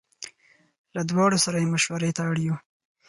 [0.95, 2.55] له دواړو سره یې مشوړې ته اړ یو.